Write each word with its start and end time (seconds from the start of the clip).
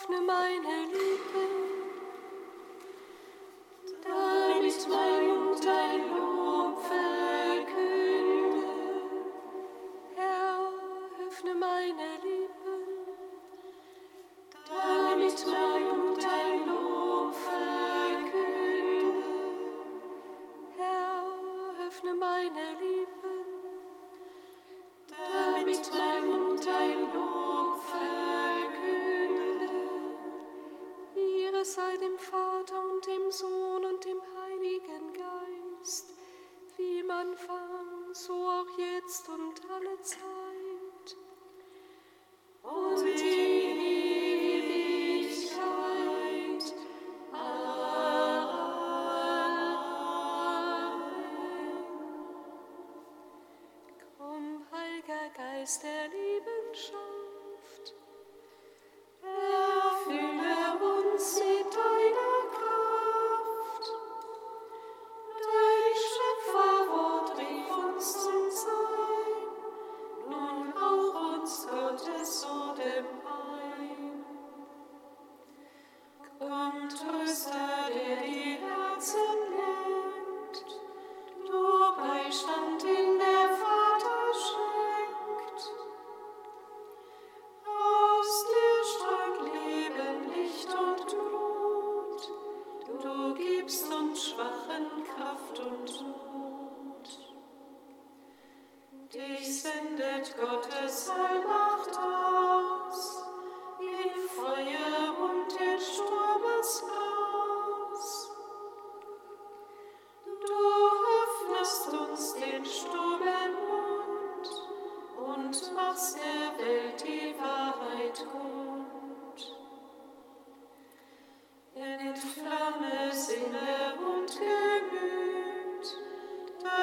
Geist 0.00 0.08
der 0.08 0.99
Steady. 55.70 56.19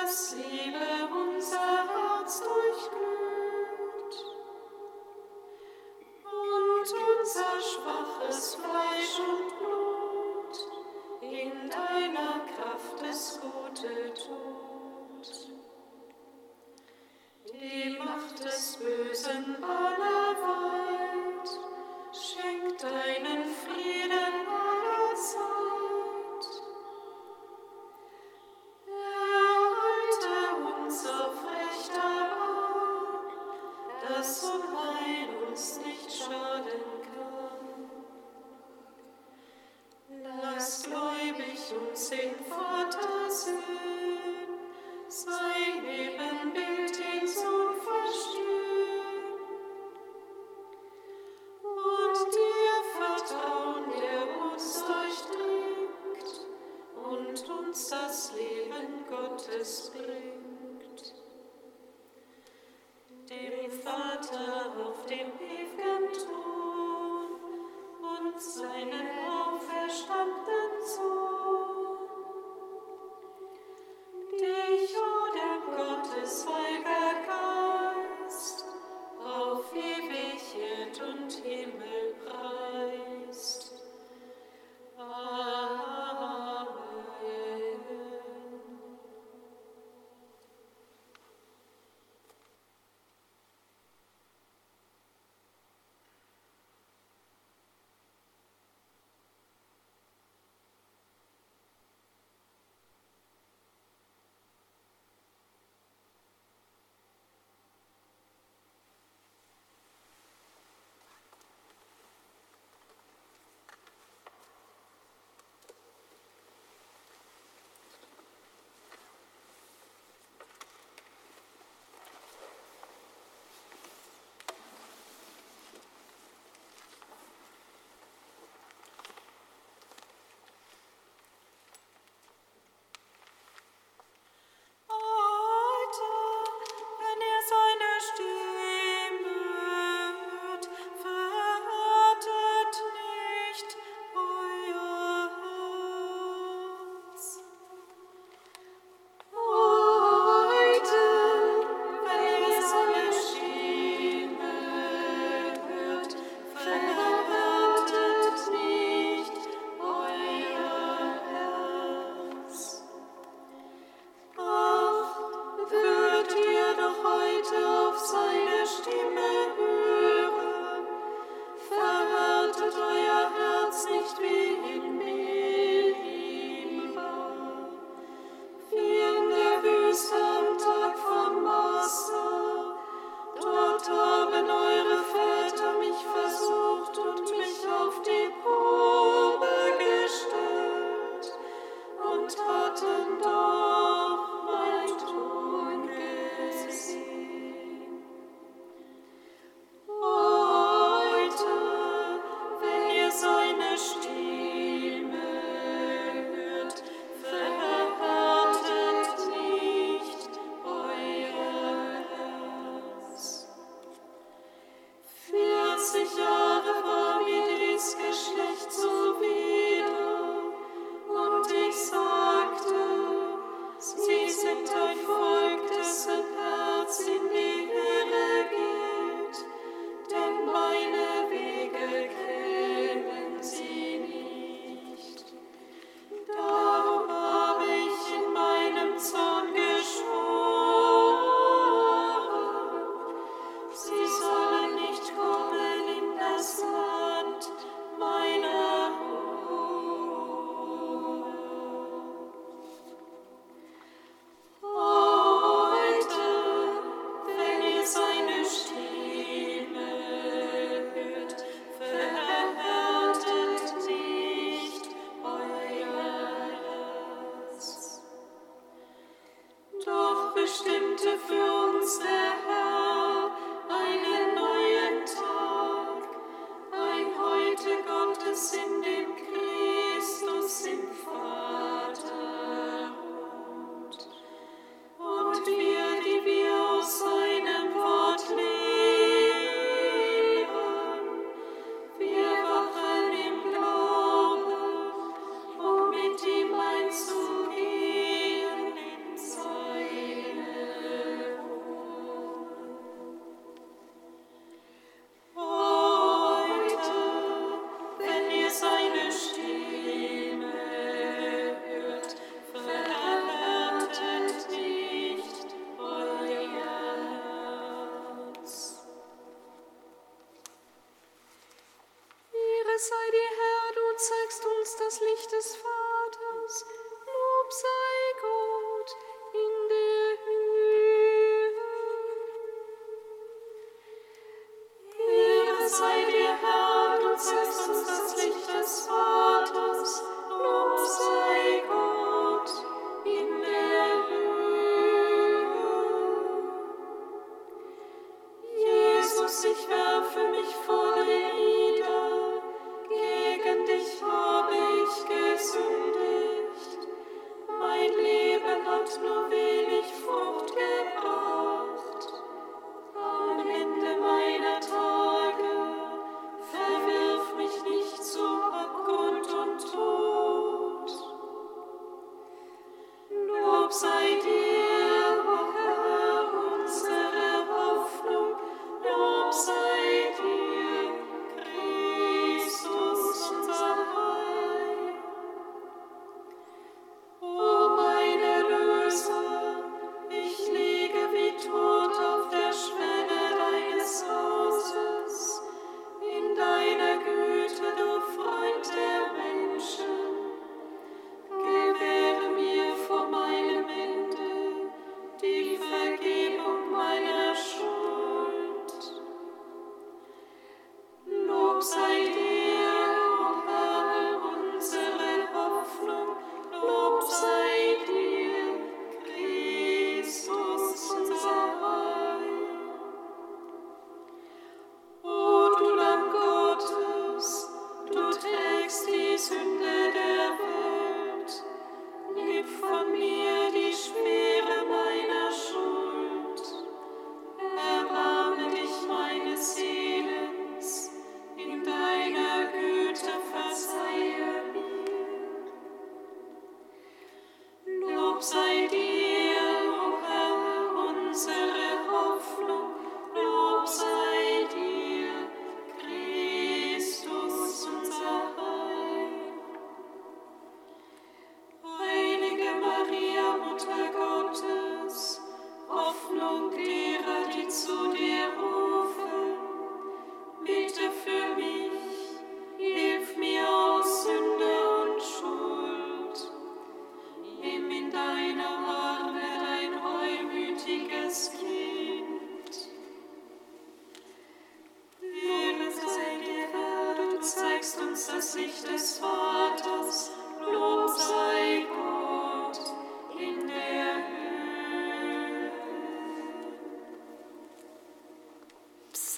Dass 0.07 0.33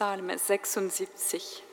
Psalm 0.10 0.32
76. 0.66 1.69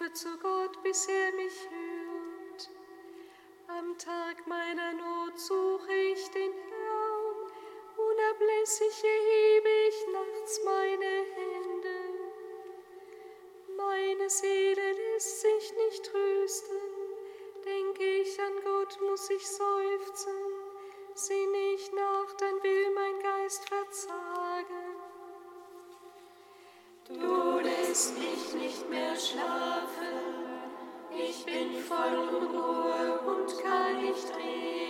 rufe 0.00 0.12
zu 0.12 0.38
Gott, 0.38 0.82
bis 0.82 1.06
er 1.06 1.32
mich 1.32 1.68
hört. 1.70 2.70
Am 3.68 3.96
Tag 3.98 4.46
meiner 4.46 4.92
Not 4.92 5.38
suche 5.38 5.92
ich 5.92 6.30
den 6.30 6.52
Herrn, 6.52 7.50
unablässig 7.96 9.04
erhebe 9.04 9.68
ich 9.88 10.06
nachts 10.12 10.60
meine 10.64 11.24
Hände. 11.34 11.96
Meine 13.76 14.30
Seele 14.30 14.92
lässt 14.92 15.40
sich 15.40 15.74
nicht 15.76 16.04
trösten, 16.04 16.78
denke 17.64 18.04
ich 18.04 18.40
an 18.40 18.52
Gott, 18.64 18.98
muss 19.02 19.30
ich 19.30 19.46
seufzen. 19.46 20.34
Sinne 21.14 21.74
ich 21.74 21.92
nach, 21.92 22.32
dann 22.38 22.62
will 22.62 22.90
mein 22.94 23.20
Geist 23.20 23.68
verzagen. 23.68 24.79
Du 27.18 27.58
lässt 27.58 28.16
mich 28.18 28.54
nicht 28.54 28.88
mehr 28.88 29.16
schlafen, 29.16 30.60
ich 31.10 31.44
bin 31.44 31.82
voll 31.82 32.16
Unruhe 32.16 33.20
und 33.26 33.48
kann 33.62 34.00
nicht 34.00 34.28
reden. 34.36 34.89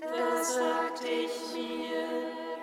Da 0.00 0.42
sagte 0.42 1.08
ich 1.08 1.52
mir, 1.52 2.08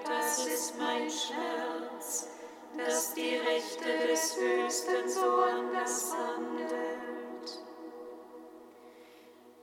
das 0.03 0.45
ist 0.45 0.77
mein 0.79 1.09
Schmerz, 1.09 2.29
dass 2.75 3.13
die 3.13 3.35
Rechte 3.35 4.07
des 4.07 4.37
Höchsten 4.37 5.07
so 5.07 5.43
anders 5.43 6.13
handelt. 6.13 7.59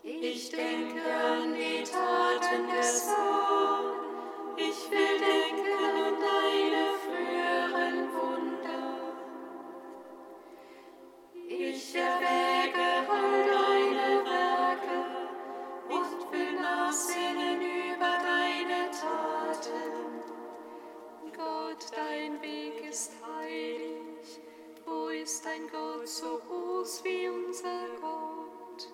Ich 0.03 0.51
denke 0.51 1.03
an 1.03 1.55
die 1.55 1.83
Taten 1.83 2.69
des 2.69 3.07
Herrn, 3.09 3.34
dein 25.45 25.69
Gott 25.69 26.09
so 26.09 26.41
groß 26.49 27.05
wie 27.05 27.29
unser 27.29 27.89
Gott? 28.01 28.89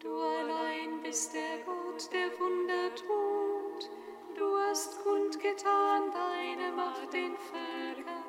Du 0.00 0.20
allein 0.20 1.00
bist 1.02 1.32
der 1.32 1.58
Gott, 1.64 2.12
der 2.12 2.30
Wunder 2.40 2.94
tut. 2.96 3.90
Du 4.36 4.58
hast 4.58 5.02
kundgetan 5.04 6.10
deine 6.12 6.72
Macht 6.72 7.12
den 7.12 7.36
Völkern. 7.36 8.24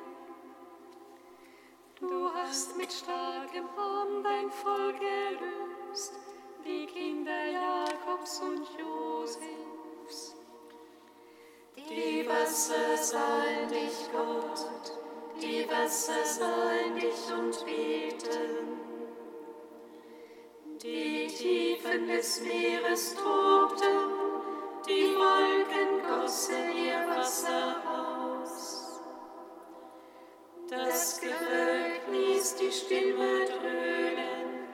Du 1.98 2.32
hast 2.32 2.76
mit 2.76 2.92
starkem 2.92 3.68
Arm 3.76 4.22
dein 4.22 4.50
Volk 4.50 5.00
erlöst, 5.02 6.18
die 6.64 6.86
Kinder 6.86 7.46
Jakobs 7.46 8.40
und 8.40 8.68
Josefs. 8.78 10.36
Die 11.76 12.28
Wasser 12.28 12.96
sahen 12.96 13.68
dich, 13.68 14.10
Gott, 14.12 15.01
die 15.42 15.68
Wasser 15.68 16.24
sahen 16.24 16.94
dich 16.94 17.32
und 17.36 17.64
beten. 17.64 18.78
Die 20.80 21.26
Tiefen 21.26 22.06
des 22.06 22.42
Meeres 22.42 23.14
tobten, 23.14 24.12
die 24.86 25.14
Wolken 25.16 26.02
gossen 26.08 26.72
ihr 26.76 27.08
Wasser 27.08 27.82
aus. 27.86 29.00
Das 30.68 31.20
Gewölk 31.20 32.02
ließ 32.10 32.56
die 32.56 32.72
Stimme 32.72 33.44
dröhnen, 33.46 34.66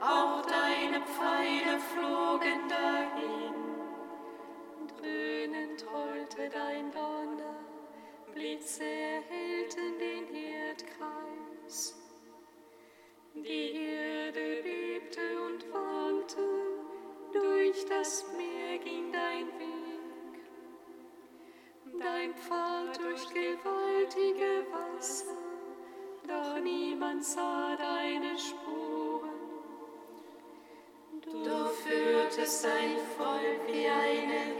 auch 0.00 0.42
deine 0.42 1.04
Pfeile 1.06 1.78
flogen 1.94 2.68
dahin. 2.68 3.54
Dröhnend 4.98 5.84
rollte 5.92 6.48
dein 6.48 6.90
Donner, 6.90 7.56
Blitze 8.34 8.84
erhellten. 8.84 9.98
Die 9.98 10.05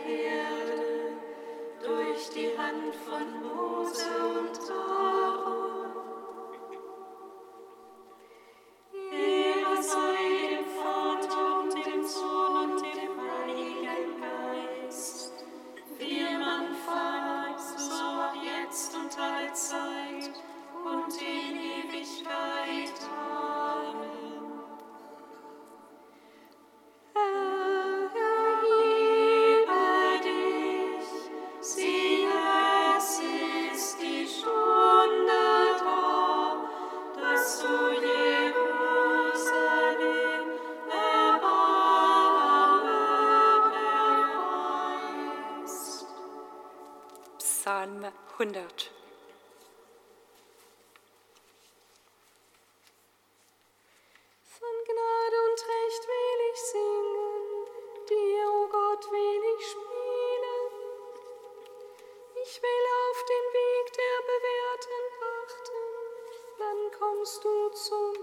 Herde 0.07 1.17
durch 1.83 2.31
die 2.31 2.57
Hand 2.57 2.95
von 2.95 3.43
Mose 3.43 4.07
und 4.39 4.71
Aaron. 4.71 5.86
100. 48.39 48.91
Von 54.45 54.75
Gnade 54.85 55.39
und 55.47 55.61
Recht 55.73 56.03
will 56.07 56.41
ich 56.53 56.61
singen, 56.61 57.67
dir, 58.11 58.45
o 58.45 58.61
oh 58.61 58.69
Gott, 58.69 59.11
will 59.11 59.43
ich 59.57 59.67
spielen. 59.67 60.69
Ich 62.43 62.63
will 62.63 62.85
auf 63.09 63.25
den 63.25 63.47
Weg 63.57 63.87
der 63.97 64.19
bewährten 64.29 65.07
achten, 65.41 65.83
dann 66.59 66.81
kommst 67.01 67.43
du 67.43 67.71
zu 67.71 68.16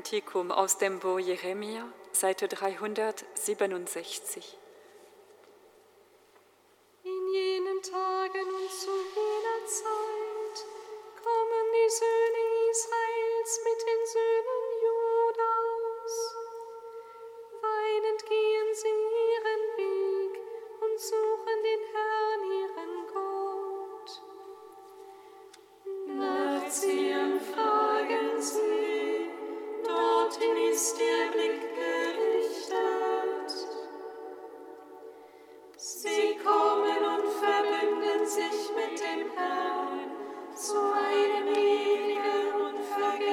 Kantikum 0.00 0.50
aus 0.50 0.78
dem 0.78 0.98
Bo 0.98 1.18
Jeremia, 1.18 1.84
Seite 2.12 2.48
367. 2.48 4.59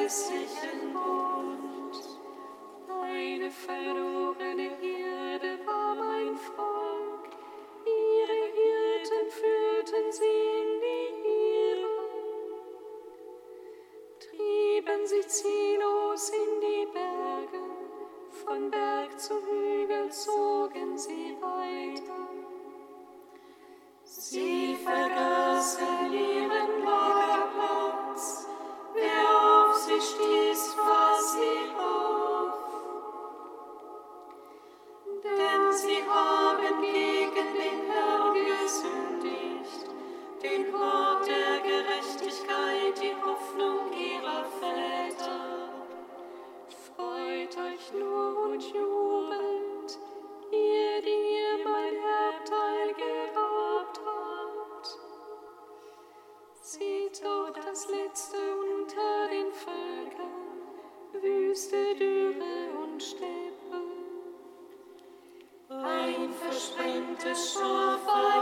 köstlichen 0.08 0.94
Mund, 0.94 1.96
deine 2.88 3.52
Verrückung. 3.52 4.17
fire. 67.98 68.37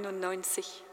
99. 0.00 0.87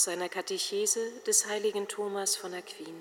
Aus 0.00 0.08
einer 0.08 0.30
Katechese 0.30 1.10
des 1.26 1.44
heiligen 1.44 1.86
Thomas 1.86 2.34
von 2.34 2.54
Aquin. 2.54 2.96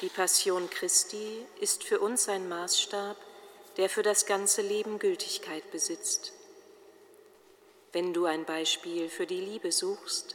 Die 0.00 0.08
Passion 0.08 0.68
Christi 0.70 1.46
ist 1.60 1.84
für 1.84 2.00
uns 2.00 2.28
ein 2.28 2.48
Maßstab, 2.48 3.16
der 3.76 3.88
für 3.88 4.02
das 4.02 4.26
ganze 4.26 4.60
Leben 4.60 4.98
Gültigkeit 4.98 5.70
besitzt. 5.70 6.32
Wenn 7.92 8.12
du 8.12 8.24
ein 8.24 8.44
Beispiel 8.44 9.08
für 9.08 9.24
die 9.24 9.40
Liebe 9.40 9.70
suchst, 9.70 10.34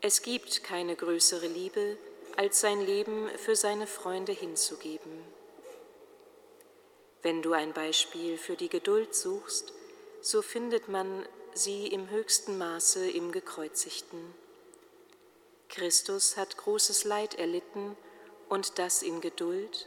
es 0.00 0.22
gibt 0.22 0.64
keine 0.64 0.96
größere 0.96 1.46
Liebe, 1.46 1.96
als 2.36 2.58
sein 2.58 2.84
Leben 2.84 3.30
für 3.38 3.54
seine 3.54 3.86
Freunde 3.86 4.32
hinzugeben. 4.32 5.22
Wenn 7.22 7.42
du 7.42 7.52
ein 7.52 7.72
Beispiel 7.72 8.38
für 8.38 8.56
die 8.56 8.70
Geduld 8.70 9.14
suchst, 9.14 9.72
so 10.20 10.42
findet 10.42 10.88
man 10.88 11.24
sie 11.54 11.86
im 11.88 12.10
höchsten 12.10 12.58
Maße 12.58 13.10
im 13.10 13.32
Gekreuzigten. 13.32 14.34
Christus 15.68 16.36
hat 16.36 16.56
großes 16.56 17.04
Leid 17.04 17.34
erlitten 17.36 17.96
und 18.48 18.78
das 18.78 19.02
in 19.02 19.20
Geduld, 19.20 19.86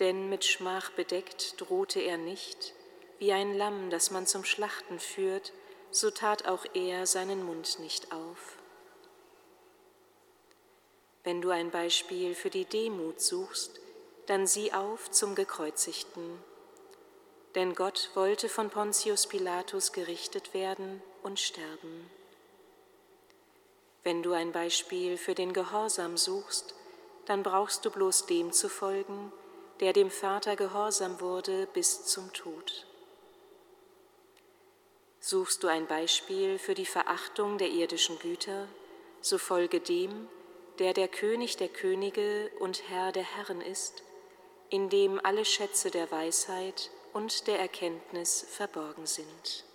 denn 0.00 0.28
mit 0.28 0.44
Schmach 0.44 0.90
bedeckt 0.90 1.60
drohte 1.60 2.00
er 2.00 2.16
nicht, 2.16 2.74
wie 3.18 3.32
ein 3.32 3.56
Lamm, 3.56 3.90
das 3.90 4.10
man 4.10 4.26
zum 4.26 4.44
Schlachten 4.44 5.00
führt, 5.00 5.52
so 5.90 6.10
tat 6.10 6.46
auch 6.46 6.64
er 6.74 7.06
seinen 7.06 7.44
Mund 7.44 7.78
nicht 7.80 8.12
auf. 8.12 8.56
Wenn 11.24 11.42
du 11.42 11.50
ein 11.50 11.70
Beispiel 11.70 12.34
für 12.34 12.50
die 12.50 12.64
Demut 12.64 13.20
suchst, 13.20 13.80
dann 14.26 14.46
sieh 14.46 14.72
auf 14.72 15.10
zum 15.10 15.34
Gekreuzigten. 15.34 16.38
Denn 17.54 17.74
Gott 17.74 18.10
wollte 18.14 18.48
von 18.48 18.70
Pontius 18.70 19.26
Pilatus 19.26 19.92
gerichtet 19.92 20.54
werden 20.54 21.02
und 21.22 21.40
sterben. 21.40 22.10
Wenn 24.04 24.22
du 24.22 24.32
ein 24.32 24.52
Beispiel 24.52 25.16
für 25.16 25.34
den 25.34 25.52
Gehorsam 25.52 26.16
suchst, 26.16 26.74
dann 27.26 27.42
brauchst 27.42 27.84
du 27.84 27.90
bloß 27.90 28.26
dem 28.26 28.52
zu 28.52 28.68
folgen, 28.68 29.32
der 29.80 29.92
dem 29.92 30.10
Vater 30.10 30.56
gehorsam 30.56 31.20
wurde 31.20 31.66
bis 31.72 32.04
zum 32.06 32.32
Tod. 32.32 32.86
Suchst 35.20 35.62
du 35.62 35.68
ein 35.68 35.86
Beispiel 35.86 36.58
für 36.58 36.74
die 36.74 36.86
Verachtung 36.86 37.58
der 37.58 37.68
irdischen 37.68 38.18
Güter, 38.18 38.66
so 39.20 39.36
folge 39.36 39.80
dem, 39.80 40.28
der 40.78 40.94
der 40.94 41.08
König 41.08 41.56
der 41.56 41.68
Könige 41.68 42.50
und 42.60 42.88
Herr 42.88 43.12
der 43.12 43.24
Herren 43.24 43.60
ist, 43.60 44.02
in 44.70 44.88
dem 44.88 45.20
alle 45.24 45.44
Schätze 45.44 45.90
der 45.90 46.10
Weisheit 46.10 46.90
und 47.12 47.46
der 47.46 47.58
Erkenntnis 47.58 48.46
verborgen 48.48 49.06
sind. 49.06 49.67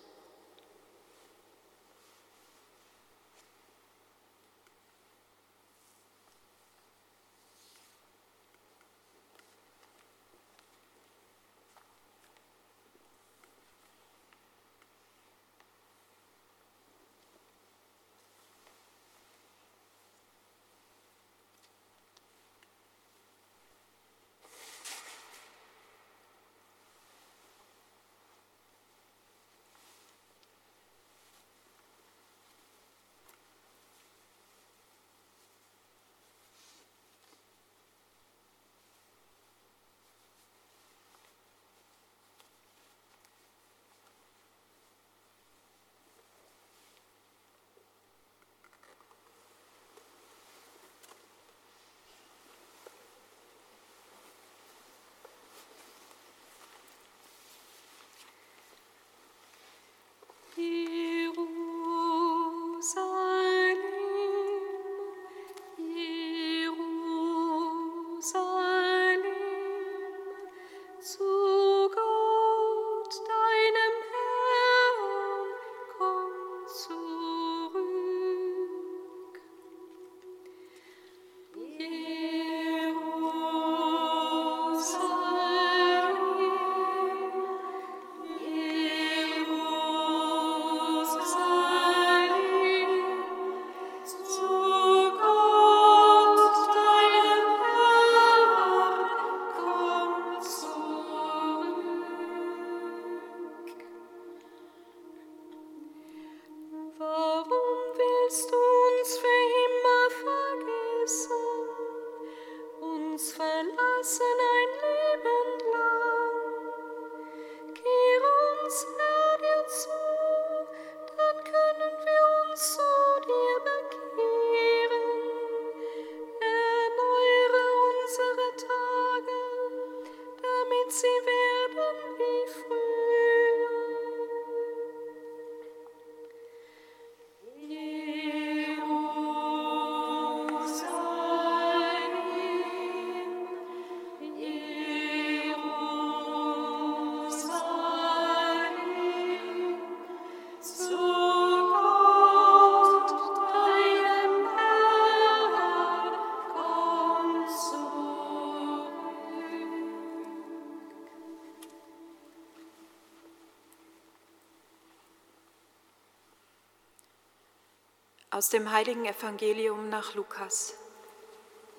Aus 168.43 168.49
dem 168.49 168.71
heiligen 168.71 169.05
Evangelium 169.05 169.87
nach 169.87 170.15
Lukas. 170.15 170.73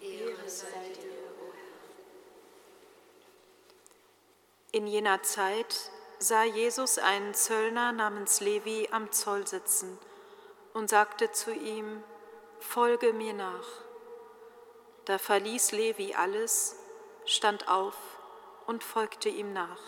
Ehre 0.00 0.48
sei 0.48 0.94
dir, 0.94 1.10
o 1.38 1.52
Herr. 1.52 2.00
In 4.72 4.86
jener 4.86 5.22
Zeit 5.22 5.90
sah 6.18 6.44
Jesus 6.44 6.96
einen 6.96 7.34
Zöllner 7.34 7.92
namens 7.92 8.40
Levi 8.40 8.88
am 8.92 9.12
Zoll 9.12 9.46
sitzen 9.46 9.98
und 10.72 10.88
sagte 10.88 11.30
zu 11.32 11.52
ihm, 11.52 12.02
Folge 12.60 13.12
mir 13.12 13.34
nach. 13.34 13.68
Da 15.04 15.18
verließ 15.18 15.72
Levi 15.72 16.14
alles, 16.14 16.76
stand 17.26 17.68
auf 17.68 17.96
und 18.66 18.82
folgte 18.82 19.28
ihm 19.28 19.52
nach. 19.52 19.82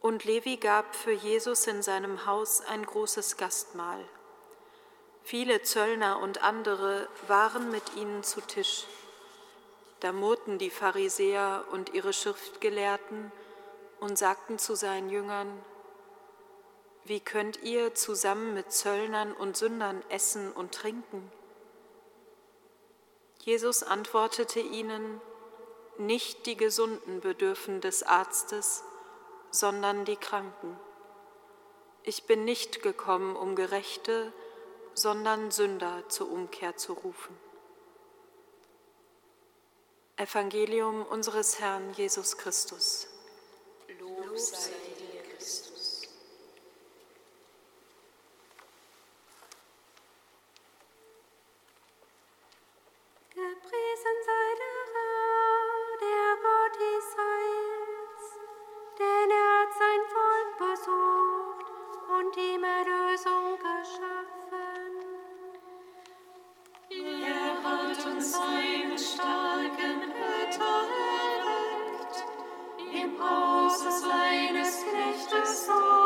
Und 0.00 0.24
Levi 0.24 0.56
gab 0.56 0.94
für 0.94 1.10
Jesus 1.10 1.66
in 1.66 1.82
seinem 1.82 2.26
Haus 2.26 2.60
ein 2.60 2.86
großes 2.86 3.38
Gastmahl. 3.38 4.08
Viele 5.26 5.60
Zöllner 5.60 6.20
und 6.20 6.44
andere 6.44 7.08
waren 7.26 7.72
mit 7.72 7.96
ihnen 7.96 8.22
zu 8.22 8.40
Tisch. 8.40 8.84
Da 9.98 10.12
murrten 10.12 10.58
die 10.58 10.70
Pharisäer 10.70 11.64
und 11.72 11.92
ihre 11.94 12.12
Schriftgelehrten 12.12 13.32
und 13.98 14.16
sagten 14.16 14.60
zu 14.60 14.76
seinen 14.76 15.10
Jüngern, 15.10 15.50
wie 17.02 17.18
könnt 17.18 17.60
ihr 17.64 17.92
zusammen 17.92 18.54
mit 18.54 18.70
Zöllnern 18.70 19.32
und 19.32 19.56
Sündern 19.56 20.00
essen 20.10 20.52
und 20.52 20.72
trinken? 20.72 21.28
Jesus 23.40 23.82
antwortete 23.82 24.60
ihnen, 24.60 25.20
nicht 25.98 26.46
die 26.46 26.56
Gesunden 26.56 27.20
bedürfen 27.20 27.80
des 27.80 28.04
Arztes, 28.04 28.84
sondern 29.50 30.04
die 30.04 30.14
Kranken. 30.14 30.78
Ich 32.04 32.28
bin 32.28 32.44
nicht 32.44 32.80
gekommen, 32.80 33.34
um 33.34 33.56
Gerechte, 33.56 34.32
sondern 34.96 35.50
Sünder 35.50 36.08
zur 36.08 36.30
Umkehr 36.30 36.76
zu 36.76 36.94
rufen. 36.94 37.36
Evangelium 40.16 41.04
unseres 41.04 41.60
Herrn 41.60 41.92
Jesus 41.92 42.38
Christus. 42.38 43.06
Lob 44.00 44.38
sei 44.38 44.70
dir, 44.98 45.22
Christus. 45.34 46.08
Gepriesen 53.28 54.16
sei 54.24 54.54
der 54.56 54.75
just 75.36 75.66
so. 75.66 76.05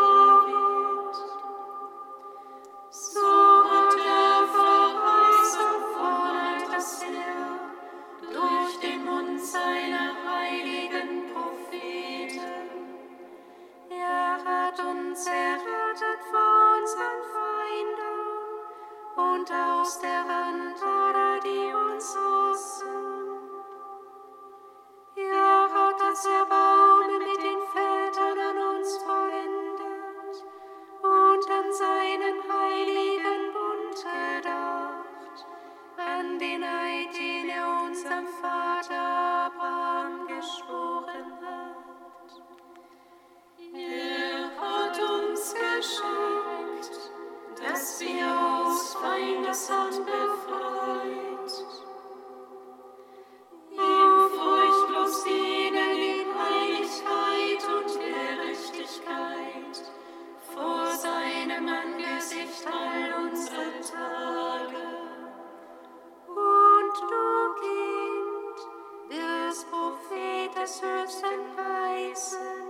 Des 71.20 71.28
Höchsten 71.56 72.69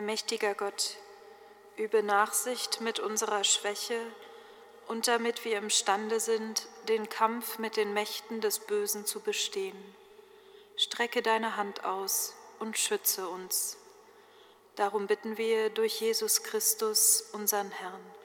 Allmächtiger 0.00 0.54
Gott, 0.54 0.96
übe 1.76 2.02
Nachsicht 2.02 2.80
mit 2.80 3.00
unserer 3.00 3.44
Schwäche 3.44 4.00
und 4.88 5.08
damit 5.08 5.44
wir 5.44 5.58
imstande 5.58 6.20
sind, 6.20 6.66
den 6.88 7.10
Kampf 7.10 7.58
mit 7.58 7.76
den 7.76 7.92
Mächten 7.92 8.40
des 8.40 8.60
Bösen 8.60 9.04
zu 9.04 9.20
bestehen. 9.20 9.76
Strecke 10.78 11.20
deine 11.20 11.58
Hand 11.58 11.84
aus 11.84 12.32
und 12.60 12.78
schütze 12.78 13.28
uns. 13.28 13.76
Darum 14.74 15.06
bitten 15.06 15.36
wir 15.36 15.68
durch 15.68 16.00
Jesus 16.00 16.44
Christus, 16.44 17.20
unseren 17.32 17.70
Herrn. 17.70 18.19